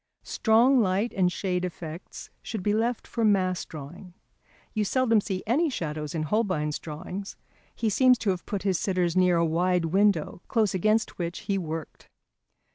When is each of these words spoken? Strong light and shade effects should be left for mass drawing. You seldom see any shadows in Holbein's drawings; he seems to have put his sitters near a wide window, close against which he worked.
Strong 0.23 0.79
light 0.81 1.13
and 1.15 1.31
shade 1.31 1.63
effects 1.63 2.31
should 2.41 2.63
be 2.63 2.73
left 2.73 3.05
for 3.05 3.23
mass 3.23 3.65
drawing. 3.65 4.15
You 4.73 4.83
seldom 4.83 5.21
see 5.21 5.43
any 5.45 5.69
shadows 5.69 6.15
in 6.15 6.23
Holbein's 6.23 6.79
drawings; 6.79 7.37
he 7.75 7.87
seems 7.87 8.17
to 8.17 8.31
have 8.31 8.47
put 8.47 8.63
his 8.63 8.79
sitters 8.79 9.15
near 9.15 9.37
a 9.37 9.45
wide 9.45 9.85
window, 9.85 10.41
close 10.47 10.73
against 10.73 11.19
which 11.19 11.41
he 11.41 11.55
worked. 11.55 12.09